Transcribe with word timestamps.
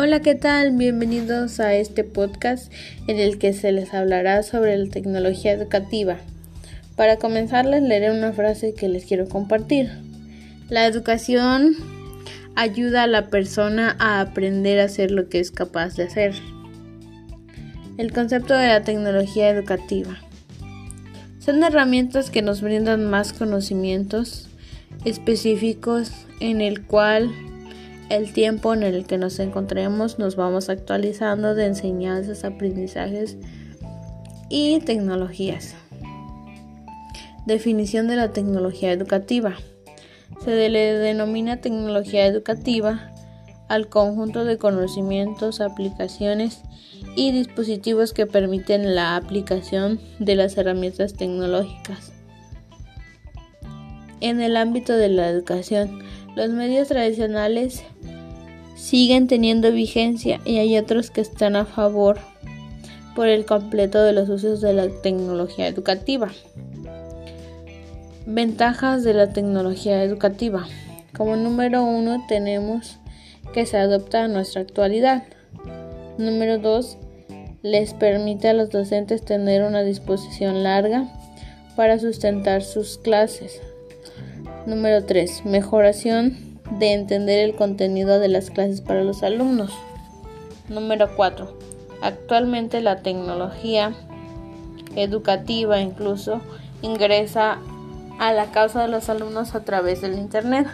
Hola, 0.00 0.20
¿qué 0.20 0.36
tal? 0.36 0.76
Bienvenidos 0.76 1.58
a 1.58 1.74
este 1.74 2.04
podcast 2.04 2.72
en 3.08 3.18
el 3.18 3.36
que 3.36 3.52
se 3.52 3.72
les 3.72 3.92
hablará 3.94 4.44
sobre 4.44 4.78
la 4.78 4.88
tecnología 4.88 5.50
educativa. 5.50 6.18
Para 6.94 7.16
comenzar 7.16 7.66
les 7.66 7.82
leeré 7.82 8.12
una 8.12 8.32
frase 8.32 8.74
que 8.74 8.88
les 8.88 9.06
quiero 9.06 9.28
compartir. 9.28 9.90
La 10.68 10.86
educación 10.86 11.74
ayuda 12.54 13.02
a 13.02 13.06
la 13.08 13.26
persona 13.26 13.96
a 13.98 14.20
aprender 14.20 14.78
a 14.78 14.84
hacer 14.84 15.10
lo 15.10 15.28
que 15.28 15.40
es 15.40 15.50
capaz 15.50 15.96
de 15.96 16.04
hacer. 16.04 16.32
El 17.96 18.12
concepto 18.12 18.54
de 18.54 18.68
la 18.68 18.84
tecnología 18.84 19.50
educativa. 19.50 20.16
Son 21.40 21.60
herramientas 21.64 22.30
que 22.30 22.42
nos 22.42 22.60
brindan 22.60 23.04
más 23.04 23.32
conocimientos 23.32 24.48
específicos 25.04 26.12
en 26.38 26.60
el 26.60 26.86
cual 26.86 27.32
el 28.10 28.32
tiempo 28.32 28.72
en 28.72 28.82
el 28.82 29.06
que 29.06 29.18
nos 29.18 29.38
encontremos 29.38 30.18
nos 30.18 30.36
vamos 30.36 30.68
actualizando 30.68 31.54
de 31.54 31.66
enseñanzas, 31.66 32.44
aprendizajes 32.44 33.36
y 34.48 34.80
tecnologías. 34.80 35.74
Definición 37.46 38.08
de 38.08 38.16
la 38.16 38.32
tecnología 38.32 38.92
educativa. 38.92 39.54
Se 40.44 40.68
le 40.68 40.94
denomina 40.94 41.60
tecnología 41.60 42.26
educativa 42.26 43.12
al 43.68 43.88
conjunto 43.88 44.44
de 44.44 44.56
conocimientos, 44.56 45.60
aplicaciones 45.60 46.62
y 47.16 47.32
dispositivos 47.32 48.12
que 48.12 48.26
permiten 48.26 48.94
la 48.94 49.16
aplicación 49.16 50.00
de 50.18 50.36
las 50.36 50.56
herramientas 50.56 51.14
tecnológicas. 51.14 52.12
En 54.20 54.40
el 54.40 54.56
ámbito 54.56 54.94
de 54.94 55.08
la 55.10 55.28
educación, 55.28 56.02
los 56.36 56.50
medios 56.50 56.88
tradicionales 56.88 57.82
siguen 58.76 59.26
teniendo 59.26 59.72
vigencia 59.72 60.40
y 60.44 60.58
hay 60.58 60.78
otros 60.78 61.10
que 61.10 61.20
están 61.20 61.56
a 61.56 61.64
favor 61.64 62.18
por 63.14 63.28
el 63.28 63.44
completo 63.44 64.02
de 64.02 64.12
los 64.12 64.28
usos 64.28 64.60
de 64.60 64.72
la 64.72 64.88
tecnología 64.88 65.66
educativa. 65.66 66.30
Ventajas 68.26 69.02
de 69.02 69.14
la 69.14 69.32
tecnología 69.32 70.02
educativa. 70.04 70.66
Como 71.16 71.34
número 71.34 71.82
uno 71.82 72.24
tenemos 72.28 72.98
que 73.52 73.66
se 73.66 73.76
adopta 73.76 74.24
a 74.24 74.28
nuestra 74.28 74.60
actualidad. 74.60 75.24
Número 76.18 76.58
dos, 76.58 76.98
les 77.62 77.94
permite 77.94 78.48
a 78.48 78.54
los 78.54 78.70
docentes 78.70 79.24
tener 79.24 79.64
una 79.64 79.82
disposición 79.82 80.62
larga 80.62 81.08
para 81.74 81.98
sustentar 81.98 82.62
sus 82.62 82.98
clases. 82.98 83.60
Número 84.68 85.02
3. 85.02 85.46
Mejoración 85.46 86.36
de 86.78 86.92
entender 86.92 87.38
el 87.38 87.54
contenido 87.54 88.18
de 88.18 88.28
las 88.28 88.50
clases 88.50 88.82
para 88.82 89.02
los 89.02 89.22
alumnos. 89.22 89.72
Número 90.68 91.08
4. 91.16 91.56
Actualmente 92.02 92.82
la 92.82 93.00
tecnología 93.00 93.94
educativa 94.94 95.80
incluso 95.80 96.42
ingresa 96.82 97.56
a 98.18 98.32
la 98.34 98.50
causa 98.50 98.82
de 98.82 98.88
los 98.88 99.08
alumnos 99.08 99.54
a 99.54 99.64
través 99.64 100.02
del 100.02 100.18
Internet. 100.18 100.66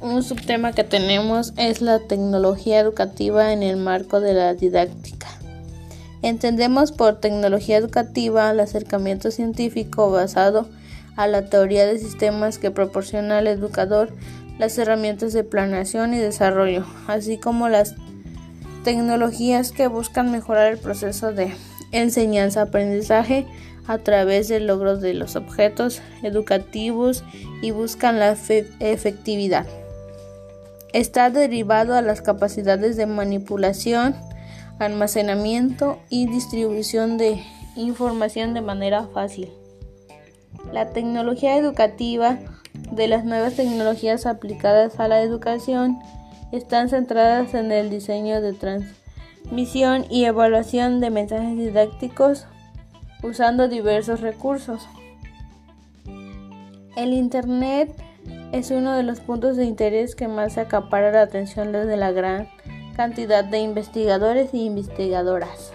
Un 0.00 0.24
subtema 0.24 0.72
que 0.72 0.82
tenemos 0.82 1.52
es 1.56 1.80
la 1.80 2.00
tecnología 2.00 2.80
educativa 2.80 3.52
en 3.52 3.62
el 3.62 3.76
marco 3.76 4.20
de 4.20 4.34
la 4.34 4.54
didáctica. 4.54 5.21
Entendemos 6.22 6.92
por 6.92 7.18
tecnología 7.18 7.76
educativa 7.76 8.50
el 8.50 8.60
acercamiento 8.60 9.30
científico 9.32 10.10
basado 10.10 10.68
a 11.16 11.26
la 11.26 11.46
teoría 11.46 11.84
de 11.84 11.98
sistemas 11.98 12.58
que 12.58 12.70
proporciona 12.70 13.38
al 13.38 13.48
educador 13.48 14.10
las 14.58 14.78
herramientas 14.78 15.32
de 15.32 15.42
planeación 15.42 16.14
y 16.14 16.18
desarrollo, 16.18 16.86
así 17.08 17.38
como 17.38 17.68
las 17.68 17.96
tecnologías 18.84 19.72
que 19.72 19.88
buscan 19.88 20.30
mejorar 20.30 20.72
el 20.72 20.78
proceso 20.78 21.32
de 21.32 21.52
enseñanza-aprendizaje 21.90 23.46
a 23.86 23.98
través 23.98 24.48
del 24.48 24.68
logro 24.68 24.96
de 24.96 25.14
los 25.14 25.34
objetos 25.34 26.00
educativos 26.22 27.24
y 27.62 27.72
buscan 27.72 28.20
la 28.20 28.36
efectividad. 28.78 29.66
Está 30.92 31.30
derivado 31.30 31.94
a 31.94 32.02
las 32.02 32.22
capacidades 32.22 32.96
de 32.96 33.06
manipulación, 33.06 34.14
almacenamiento 34.82 35.98
y 36.08 36.26
distribución 36.26 37.18
de 37.18 37.42
información 37.76 38.54
de 38.54 38.60
manera 38.60 39.06
fácil. 39.06 39.50
La 40.72 40.90
tecnología 40.90 41.56
educativa 41.56 42.38
de 42.90 43.08
las 43.08 43.24
nuevas 43.24 43.54
tecnologías 43.54 44.26
aplicadas 44.26 44.98
a 45.00 45.08
la 45.08 45.22
educación 45.22 45.98
están 46.52 46.88
centradas 46.88 47.54
en 47.54 47.72
el 47.72 47.90
diseño 47.90 48.40
de 48.40 48.52
transmisión 48.52 50.04
y 50.10 50.24
evaluación 50.24 51.00
de 51.00 51.10
mensajes 51.10 51.56
didácticos 51.56 52.46
usando 53.22 53.68
diversos 53.68 54.20
recursos. 54.20 54.86
El 56.96 57.14
Internet 57.14 57.94
es 58.52 58.70
uno 58.70 58.94
de 58.94 59.02
los 59.02 59.20
puntos 59.20 59.56
de 59.56 59.64
interés 59.64 60.14
que 60.14 60.28
más 60.28 60.58
acapara 60.58 61.10
la 61.10 61.22
atención 61.22 61.72
desde 61.72 61.96
la 61.96 62.12
gran 62.12 62.48
cantidad 62.92 63.44
de 63.44 63.58
investigadores 63.58 64.52
y 64.52 64.64
investigadoras. 64.64 65.72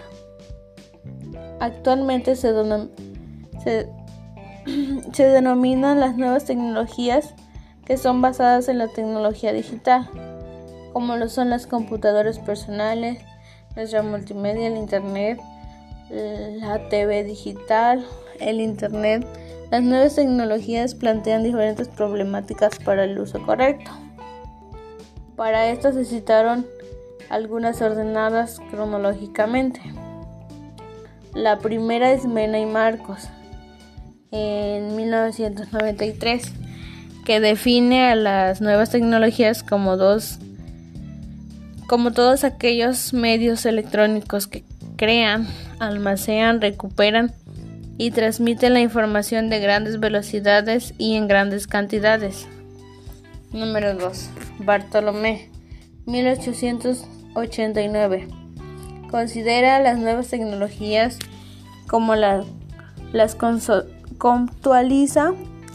Actualmente 1.60 2.36
se, 2.36 2.52
se, 5.12 5.24
denominan 5.24 6.00
las 6.00 6.16
nuevas 6.16 6.44
tecnologías 6.44 7.34
que 7.84 7.96
son 7.96 8.20
basadas 8.20 8.68
en 8.68 8.78
la 8.78 8.88
tecnología 8.88 9.52
digital, 9.52 10.08
como 10.92 11.16
lo 11.16 11.28
son 11.28 11.50
las 11.50 11.66
computadoras 11.66 12.38
personales, 12.38 13.20
nuestra 13.74 14.02
multimedia, 14.02 14.68
el 14.68 14.76
Internet, 14.76 15.40
la 16.10 16.88
TV 16.88 17.24
digital, 17.24 18.04
el 18.40 18.60
Internet. 18.60 19.26
Las 19.70 19.82
nuevas 19.82 20.14
tecnologías 20.14 20.94
plantean 20.94 21.42
diferentes 21.42 21.88
problemáticas 21.88 22.78
para 22.78 23.04
el 23.04 23.18
uso 23.18 23.44
correcto. 23.44 23.90
Para 25.36 25.68
esto 25.68 25.92
se 25.92 26.04
citaron 26.04 26.66
algunas 27.30 27.80
ordenadas 27.82 28.60
cronológicamente. 28.70 29.80
La 31.34 31.58
primera 31.58 32.12
es 32.12 32.24
Mena 32.24 32.58
y 32.58 32.66
Marcos 32.66 33.28
en 34.30 34.96
1993, 34.96 36.52
que 37.24 37.40
define 37.40 38.10
a 38.10 38.14
las 38.14 38.60
nuevas 38.60 38.90
tecnologías 38.90 39.62
como 39.62 39.96
dos 39.96 40.38
como 41.86 42.12
todos 42.12 42.44
aquellos 42.44 43.14
medios 43.14 43.64
electrónicos 43.64 44.46
que 44.46 44.62
crean, 44.96 45.48
almacenan, 45.78 46.60
recuperan 46.60 47.32
y 47.96 48.10
transmiten 48.10 48.74
la 48.74 48.80
información 48.80 49.48
de 49.48 49.58
grandes 49.58 49.98
velocidades 49.98 50.92
y 50.98 51.14
en 51.14 51.28
grandes 51.28 51.66
cantidades. 51.66 52.46
Número 53.52 53.94
2. 53.94 54.28
Bartolomé, 54.58 55.48
1800 56.04 57.06
89. 57.38 58.28
Considera 59.10 59.80
las 59.80 59.98
nuevas 59.98 60.28
tecnologías 60.28 61.18
como 61.88 62.14
las 62.14 62.44
conceptualiza 64.18 65.32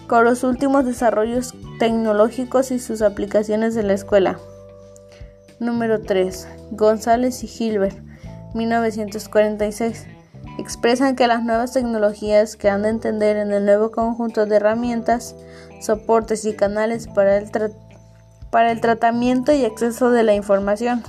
con 0.08 0.26
los 0.26 0.44
últimos 0.44 0.86
desarrollos 0.86 1.56
tecnológicos 1.80 2.72
y 2.72 2.80
sus 2.80 3.02
aplicaciones 3.02 3.76
en 3.76 3.88
la 3.88 3.94
escuela. 3.94 4.38
Número 5.60 6.02
3. 6.02 6.48
González 6.72 7.44
y 7.44 7.48
Gilbert, 7.48 7.98
1946. 8.54 10.06
Expresan 10.60 11.16
que 11.16 11.28
las 11.28 11.44
nuevas 11.44 11.74
tecnologías 11.74 12.56
que 12.58 12.70
han 12.70 12.84
de 12.84 12.90
entender 12.90 13.38
en 13.38 13.52
el 13.52 13.66
nuevo 13.66 13.90
conjunto 13.92 14.46
de 14.46 14.58
herramientas, 14.58 15.36
soportes 15.82 16.46
y 16.46 16.54
canales 16.54 17.08
para 17.08 17.38
el, 17.38 17.50
para 18.52 18.72
el 18.72 18.80
tratamiento 18.80 19.52
y 19.52 19.66
acceso 19.66 20.12
de 20.12 20.24
la 20.24 20.36
información. 20.36 21.04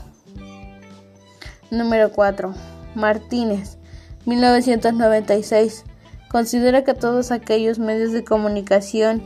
Número 1.76 2.12
4. 2.12 2.54
Martínez, 2.94 3.78
1996. 4.26 5.84
Considera 6.28 6.84
que 6.84 6.94
todos 6.94 7.32
aquellos 7.32 7.78
medios 7.78 8.12
de 8.12 8.24
comunicación 8.24 9.22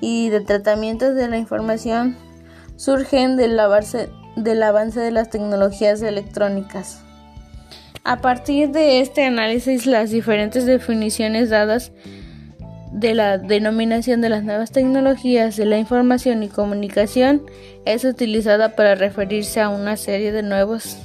y 0.00 0.28
de 0.28 0.40
tratamiento 0.40 1.14
de 1.14 1.28
la 1.28 1.38
información 1.38 2.16
surgen 2.76 3.36
del 3.36 3.58
avance, 3.58 4.10
del 4.36 4.62
avance 4.62 5.00
de 5.00 5.10
las 5.10 5.30
tecnologías 5.30 6.02
electrónicas. 6.02 7.02
A 8.04 8.20
partir 8.20 8.70
de 8.70 9.00
este 9.00 9.24
análisis, 9.24 9.86
las 9.86 10.10
diferentes 10.10 10.66
definiciones 10.66 11.50
dadas 11.50 11.92
de 12.92 13.14
la 13.14 13.38
denominación 13.38 14.20
de 14.20 14.28
las 14.28 14.44
nuevas 14.44 14.70
tecnologías 14.70 15.56
de 15.56 15.66
la 15.66 15.78
información 15.78 16.42
y 16.42 16.48
comunicación 16.48 17.42
es 17.84 18.04
utilizada 18.04 18.76
para 18.76 18.94
referirse 18.94 19.60
a 19.60 19.68
una 19.68 19.96
serie 19.96 20.32
de 20.32 20.42
nuevos 20.42 20.98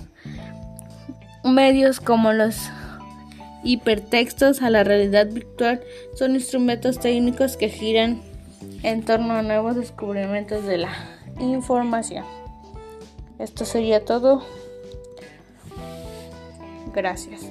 Medios 1.44 2.00
como 2.00 2.34
los 2.34 2.70
hipertextos 3.64 4.62
a 4.62 4.70
la 4.70 4.84
realidad 4.84 5.28
virtual 5.28 5.82
son 6.16 6.36
instrumentos 6.36 7.00
técnicos 7.00 7.58
que 7.58 7.70
giran 7.70 8.22
en 8.84 9.04
torno 9.04 9.34
a 9.34 9.42
nuevos 9.42 9.76
descubrimientos 9.76 10.66
de 10.66 10.80
la 10.80 10.92
información. 11.40 12.26
Esto 13.40 13.66
sería 13.66 14.06
todo. 14.06 14.44
Gracias. 16.94 17.42